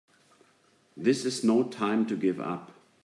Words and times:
This 0.97 1.25
is 1.25 1.43
no 1.43 1.61
time 1.61 2.07
to 2.07 2.15
give 2.17 2.39
up! 2.39 2.71